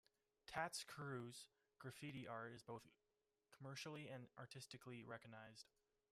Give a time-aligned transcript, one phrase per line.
[0.47, 1.45] Tats Cru's
[1.77, 2.81] graffiti art is both
[3.55, 5.67] commercially and artistically recognized.